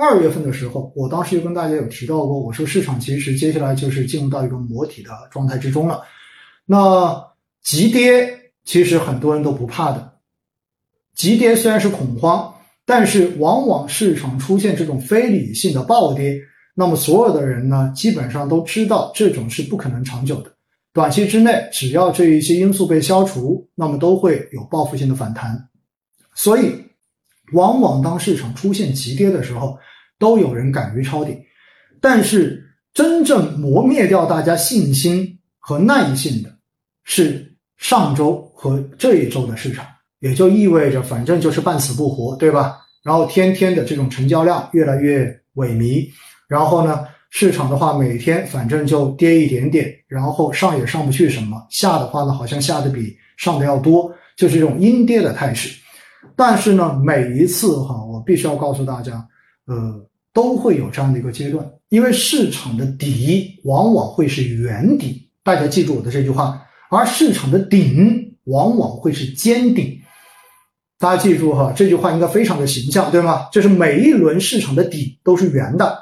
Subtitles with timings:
[0.00, 6.00] 二月份的时候，我当时就跟大家有提到过，我说市场其实接下来就是进入到一个磨底的状态之中了。
[6.64, 7.22] 那
[7.62, 8.26] 急跌
[8.64, 10.12] 其实很多人都不怕的，
[11.14, 12.50] 急跌虽然是恐慌，
[12.86, 16.40] 但是往往市场出现这种非理性的暴跌，
[16.74, 20.50] 那么所有的人呢，基本上都知道这种是不可能长久的。
[20.92, 25.68] 短期之内，只要这一些因素被消除，那么都会有报复性的反弹。
[26.34, 26.72] 所以，
[27.52, 29.78] 往往当市场出现急跌的时候，
[30.20, 31.36] 都有人敢于抄底。
[32.00, 36.56] 但是，真正磨灭掉大家信心和耐性的，
[37.02, 39.84] 是上周和这一周的市场。
[40.20, 42.78] 也就意味着，反正就是半死不活，对吧？
[43.02, 45.24] 然后天天的这种成交量越来越
[45.56, 46.08] 萎靡，
[46.46, 47.04] 然后呢？
[47.32, 55.70] 市场的话，每天反正就跌一点点，然后上也上不去什么，下的话呢，好像下的比上的要多，就是这种阴跌的态势。
[56.34, 59.24] 但是呢，每一次哈，我必须要告诉大家，
[59.66, 69.98] 呃，都会有这样的一个阶段，因为市场的底往往会是圆底，大家记住我的这句话，而市场的顶往往会是尖顶。
[70.98, 73.48] 大家记住哈，这句话应该非常的形象，对吗？
[73.50, 75.98] 就是每一轮市场的底都是圆的。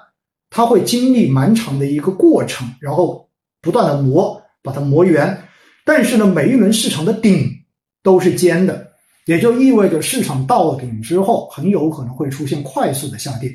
[0.51, 3.29] 它会经历蛮长的一个过程，然后
[3.63, 5.41] 不断的磨，把它磨圆。
[5.85, 7.49] 但是呢，每一轮市场的顶
[8.03, 8.89] 都是尖的，
[9.27, 13.51] 也就意味着市场到顶之后，很有可能会出现快速的下跌。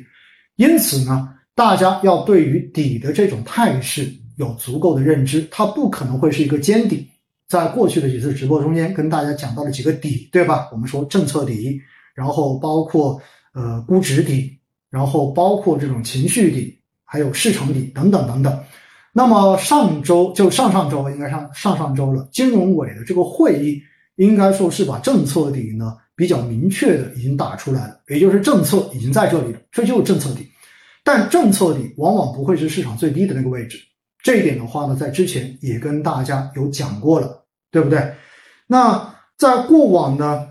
[0.56, 7.08] 因此呢，大家要对于底的这种态势有足够的认知，它不可能会是一个尖底。
[7.48, 10.68] 在过去的几次直播中间，跟大家讲到了几个底，对吧？
[10.72, 11.80] 我们说政策底，
[12.14, 13.20] 然后包括
[13.52, 14.58] 呃估值底，
[14.90, 16.78] 然后包括这种情绪底。
[17.06, 18.64] 还有市场底等等等等，
[19.12, 23.80] 那么上周就上上周应该上上上周了，金融委的这个会议
[24.16, 30.48] 应该说是把政策底呢比较明确的已经打出来了，也就是政策已经在这里了，这就是政策底。
[31.02, 33.78] 但政策底往往不会是市场最低的那个位置，
[34.22, 38.14] 这一点的话呢，在之前也跟大家有讲过了，对不对？
[38.66, 40.48] 那在过往呢，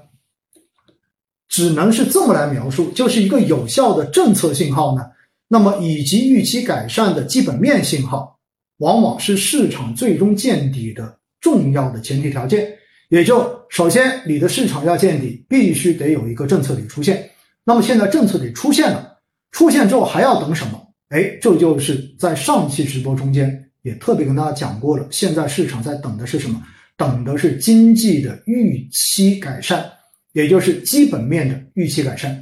[1.47, 5.03] 只能是这么来描述，就是一个有效的政策信号呢。
[5.47, 8.39] 那么，以及预期改善的基本面信号，
[8.77, 12.75] 往往是市场最终见底的重要的前提条件。
[13.13, 17.29] 也就首先，你的市场要见底，必须得有一个政策底出现。
[17.63, 19.19] 那么现在政策底出现了，
[19.51, 20.81] 出现之后还要等什么？
[21.09, 25.05] 哎，这就是在上期直播中间也特别跟大家讲过了。
[25.11, 26.59] 现在市场在等的是什么？
[26.97, 29.85] 等的是经济的预期改善，
[30.31, 32.41] 也就是基本面的预期改善。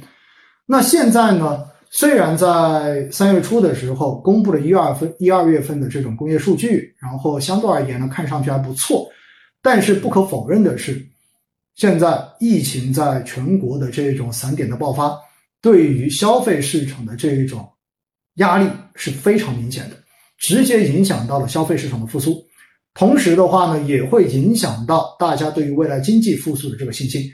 [0.64, 1.66] 那现在呢？
[1.94, 9.06] 虽然在三月初的时候公布了一二分一二月份的这种工业数据，然后相对而言呢看上去还不错，
[9.62, 11.06] 但是不可否认的是，
[11.76, 15.16] 现在疫情在全国的这种散点的爆发，
[15.60, 17.66] 对于消费市场的这一种
[18.34, 19.96] 压力是非常明显的，
[20.38, 22.44] 直接影响到了消费市场的复苏，
[22.94, 27.30] 同时的话呢，也会影响到大家对于未来经济复苏的这个信心。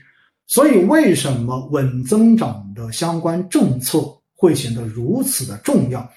[0.46, 4.14] 所以，为什么稳增长的相关政策？
[4.40, 6.08] 会显得如此的重要，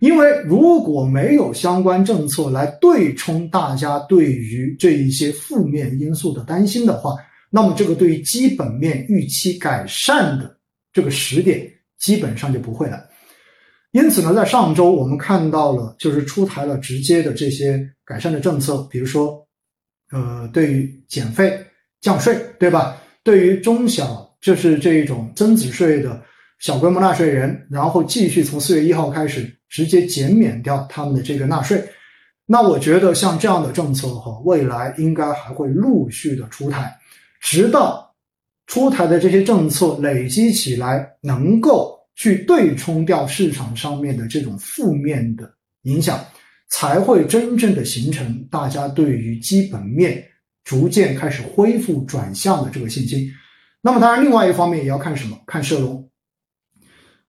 [0.00, 7.16] 因为如果没有相关政策来对冲大家对于这一些负面因素的担心的话，
[7.50, 10.56] 那么这个对于基本面预期改善的
[10.92, 13.04] 这个时点基本上就不会了。
[13.90, 19.44] 因此呢，在上周我们看到了，就是出台了直接的这些改善的政策，比如说，
[20.12, 21.58] 呃，对于减费
[22.00, 22.96] 降税，对吧？
[23.24, 26.22] 对于中小就是这一种增值税的。
[26.58, 31.82] 小规模纳税人，然后继续从四月一号开始直接减免掉他们的这个纳税。
[32.46, 36.92] 那我觉得像这样的政策哈，未来应该还会陆续的出台，
[37.40, 38.12] 直到
[38.66, 45.48] 出台的这些政策累积起来，能够去对冲掉市场上面的这种负面的
[45.82, 46.18] 影响，
[46.70, 50.24] 才会真正的形成大家对于基本面
[50.64, 53.30] 逐渐开始恢复转向的这个信心。
[53.82, 55.38] 那么当然，另外一方面也要看什么？
[55.46, 56.07] 看社融。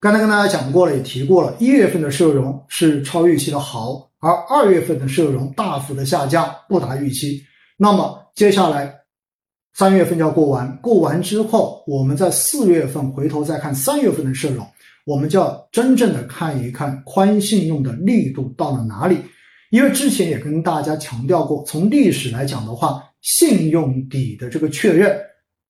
[0.02, 7.44] 刚才跟大家讲过了，也提过了，一月份的社融是超预期的好，而二月份的社融大幅的下降，不达预期。
[7.76, 8.96] 那么接下来
[9.73, 14.66] 三月份就要过完，过完之后，我们在四月份回头再看三月份的社融，
[15.06, 19.18] 我们就要真正的看一看宽信用的力度到了哪里。
[19.70, 25.14] 因为之前也跟大家强调过，从历史来讲的话，信用底的这个确认。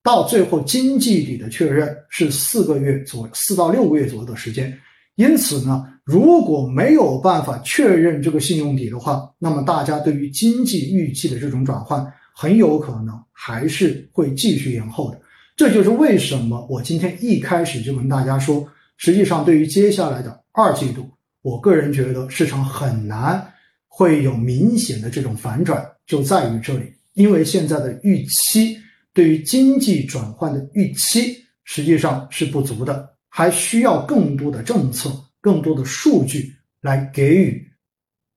[0.02, 4.78] 到最后，经济底的确认是四个月左四到六个月左右的时间。
[5.16, 15.20] 因此呢，如果没有办法确认这个信用底的话，那么大家对于经济预期的这种转换，很有可能还是会继续延后的。
[15.58, 18.66] 这就是为什么我今天一开始就跟大家说，
[18.96, 21.06] 实际上对于接下来的二季度，
[21.42, 23.46] 我个人觉得市场很难
[23.90, 28.78] 会有明显的这种反转，就在于这里，因为现在的预期
[29.14, 35.12] 对于经济转换的预期实际上是不足的，还需要更多的政策、
[35.42, 37.66] 更多的数据来给予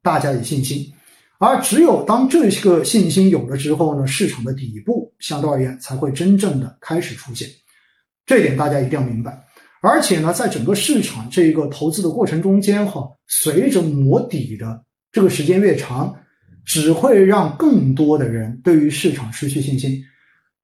[0.03, 0.93] 大家以信心。
[1.39, 7.49] 而只有当这个信心有了之后呢，市场的底部相对而言才会真正的开始出现，
[8.25, 9.45] 这点大家一定要明白。
[9.81, 16.15] 而且呢，在整个市场这个投资的过程中间，哈，随着磨底的这个时间越长，
[16.65, 20.01] 只会让更多的人对于市场失去信心，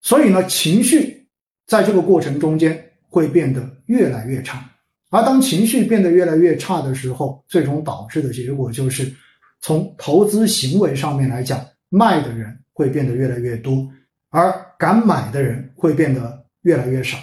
[0.00, 1.26] 所以呢，情绪
[1.66, 4.64] 在这个过程中间会变得越来越差。
[5.10, 9.12] 而当情绪变得越来越差的时候，最终导致的结果就是。
[9.60, 13.84] 从投资行为上面来讲，卖的人会变得越来越多，
[14.30, 17.18] 而敢买的人会变得越来越少。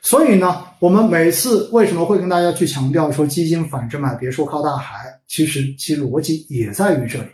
[0.00, 5.04] 所以呢，我们每次为什么会跟大家去强调说基金反着买，别说靠大海？
[5.28, 7.28] 其实其逻辑也在于这里，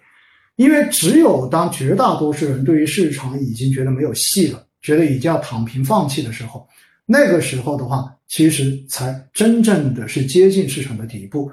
[0.57, 6.67] 因为只有当绝大多数人对于市场已经觉得没有戏了，觉得已经要躺平放弃的时候，
[7.07, 11.51] 那个时候的话，其实才真正的是接近市场的底部。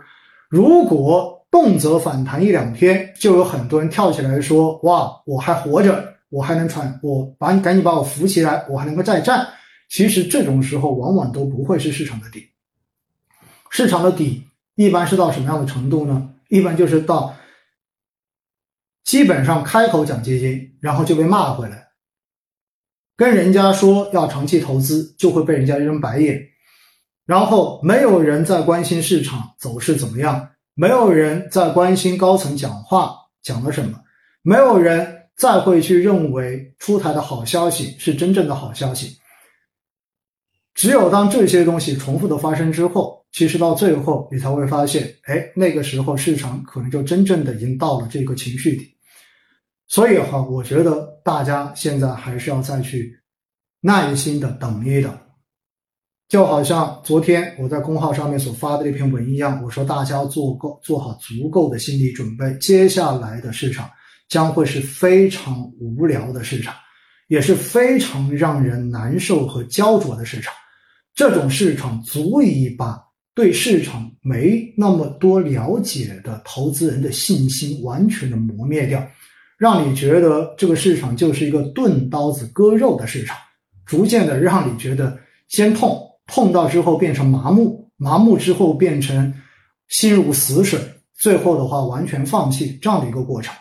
[0.49, 9.47] 如果动辄反弹一两天，就有很多人跳起来说：“哇，我还活着，我还能喘，我把你赶紧把我扶起来，我还能够再战。”
[9.89, 12.49] 其实这种时候往往都不会是市场的底。
[13.69, 14.43] 市场的底
[14.75, 16.29] 一般是到什么样的程度呢？
[16.49, 17.33] 一般就是到
[19.05, 21.86] 基本上开口讲基金，然后就被骂回来；
[23.17, 26.37] 跟人家说要长期投资，就会被人家扔白眼；
[27.25, 30.49] 然后没有人在关心市场走势怎么样。
[30.75, 33.99] 没有人在关心高层讲话讲了什么，
[34.43, 39.17] 没有人再会去认为出台的好消息是真正的好消息。
[40.75, 48.95] 只有当这些东西重复的发生之后，其实到最后你才会发现，哎，那个时候市场可能就真正的已经到了这个情绪底。
[49.87, 53.17] 所以哈，我觉得大家现在还是要再去
[53.81, 55.17] 耐心的等一等。
[56.27, 63.89] 就好像昨天我在公号上面所发的那篇文一样，我说大家做够做好足够的心理准备，接下来的市场
[64.27, 66.75] 将会是非常无聊的市场，
[67.29, 70.53] 也是非常让人难受和焦灼的市场。
[71.15, 73.01] 这种市场足以把
[73.33, 79.01] 对市场没那么多了解的投资人的信心完全的磨灭掉，
[79.57, 83.35] 让你觉得这个市场就是一个钝刀子割肉的市场，
[83.85, 85.17] 逐渐的让你觉得
[85.47, 86.03] 先痛。
[86.27, 89.33] 痛到之后变成麻木，麻木之后变成
[89.87, 90.77] 心如死水，
[91.15, 93.55] 最后的话完全放弃这样的一个过程。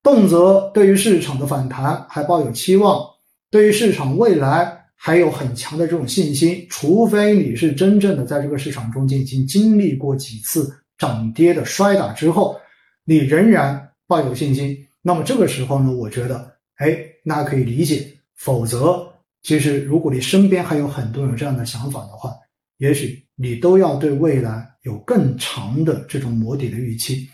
[0.00, 3.04] 动辄对于市场的反弹还抱有期望，
[3.50, 12.56] 对于市场未来还有很强的这种信心，除非你是真正的在这个市场中间已经经历过几次涨跌的摔打之后，
[13.04, 18.04] 你仍然抱有信心，那么这个时候呢，我觉得，哎，那可以理解，
[18.34, 19.06] 否则。
[19.40, 22.32] 其实，如果你身边还有很多人这样的想法的话，
[22.78, 27.28] 也许你都要对未来有更长的这种磨底的预期。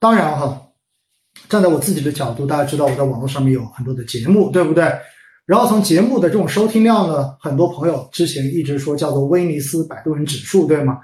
[0.00, 0.60] 当然哈，
[1.48, 4.92] 站在我自己的角度，大家知道我在网络上面有很多的节目，对不对？
[5.46, 10.98] 然后从节目的这种收听量呢，很多朋友之前一直说叫做威尼斯摆渡人指数，对吗？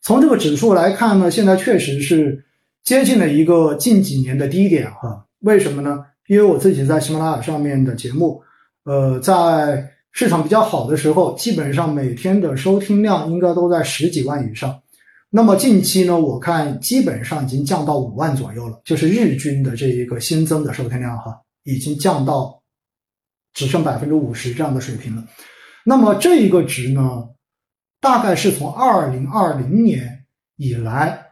[0.00, 2.44] 从这个指数来看呢，现在确实是
[2.84, 5.26] 接近了一个近几年的低点哈。
[5.40, 6.04] 为什么呢？
[6.26, 8.42] 因为我自己在喜马拉雅上面的节目。
[8.84, 14.80] 呃，在市场比较好的时候，基本上每天的收听量应该都在十几万以上。
[15.28, 22.60] 那么近期呢，我看基本上已经降到五万左右了，就是日均的这一个新增的收听量哈，已经降到
[23.52, 25.24] 只剩百分之五十这样的水平了。
[25.84, 27.28] 那么这一个值呢，
[28.00, 30.24] 大概是从二零二零年
[30.56, 31.26] 以来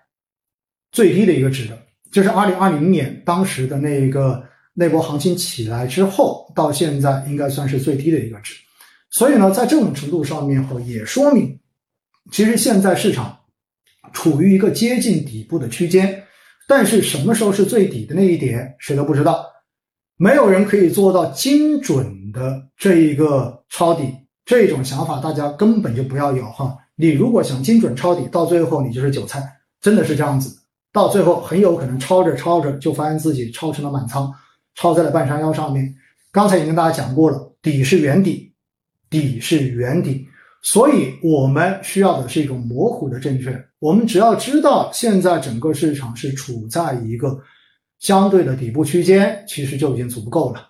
[0.92, 1.76] 最低的一个值的，
[2.10, 4.42] 就是二零二零年当时的那个。
[4.80, 8.54] 那波行情起来之后，到现在应该算是最低的一个值，
[9.10, 11.58] 所以呢，在这种程度上面后，也说明，
[12.30, 13.36] 其实现在市场
[14.12, 16.22] 处于一个接近底部的区间，
[16.68, 19.44] 但是什么时候是最底的那一点，谁都不知道，
[20.16, 26.72] 没有人可以做到精准的这一个抄底，这种想法大家根本就不要有哈。
[26.94, 29.42] 你如果想精准抄底，到最后你就是韭菜，
[29.80, 30.56] 真的是这样子，
[30.92, 34.32] 到最后很有可能抄着抄着就发现自己抄成了满仓。
[34.80, 35.92] 抄在了半山腰上面，
[36.30, 38.52] 刚才已经跟大家讲过了，底是圆底，
[39.10, 40.24] 底是圆底，
[40.62, 43.60] 所以我们需要的是一种模糊的正确。
[43.80, 47.36] 我们只要知道现在整个市场是处在一个
[47.98, 50.68] 相对的底部区间，其实就已经足够了。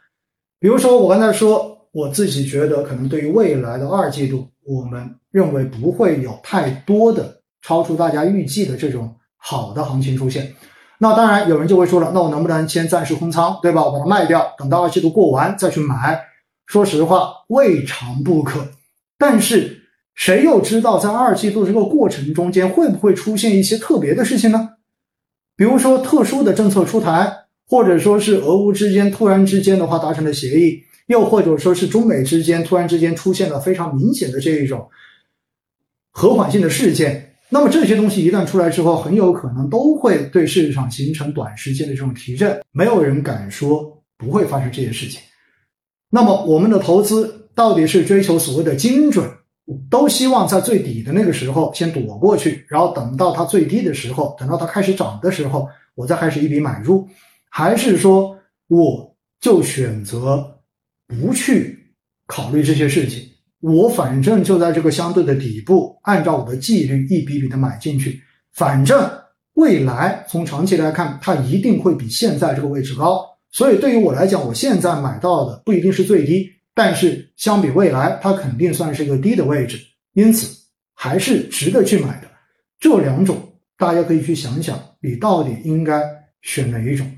[0.58, 10.54] 比如说我刚才说，我自己觉得可能对于未来的二季度，我们认为不会有太多的超出大家预计的这种好的行情出现。
[11.00, 13.84] 那当然，有人就会说了，那我能不能先暂时空仓，对吧？
[13.84, 16.20] 我把它卖掉，等到二季度过完再去买。
[16.66, 18.66] 说实话，未尝不可。
[19.16, 19.82] 但是，
[20.14, 24.70] 谁又知道在二季度这个过程中间会不会出现一些特别的事情呢？
[25.56, 27.32] 比如说特殊的政策出台，
[27.68, 34.88] 或者说是俄乌之间突然之间的话达成了协议，又或者说是中美之间突然之间出现了非常明显的这一种
[36.10, 37.27] 和缓性的事件。
[37.50, 42.60] 那么这些东西一旦出来之后，很有可能都会对市场形成短时间的这种提振。
[42.72, 45.20] 没有人敢说不会发生这些事情。
[46.10, 49.30] 那么我们的投资到底是追求所谓的精准，
[49.90, 57.08] 都希望在最底的那个时候先躲过去，然后等到它最低的时候，等到它开始涨的时候，我再开始一笔买入，
[57.48, 58.38] 还是说
[58.68, 60.60] 我就选择
[61.06, 61.92] 不去
[62.26, 63.26] 考虑这些事情？
[63.60, 68.20] 我反正就在这个相对的底部，按照我的纪律一笔笔的买进去。
[68.52, 69.10] 反正
[69.54, 73.24] 未来从长期来看，它一定会比现在这个位置高。
[73.50, 79.80] 所以对于我来讲，我现在买到的不一定是最低，但是相比未来，它肯定算是一个低的位置。
[80.12, 80.56] 因此
[80.94, 82.28] 还是值得去买的。
[82.78, 83.36] 这两种
[83.76, 86.02] 大家可以去想想，你到底应该
[86.42, 87.10] 选哪一种。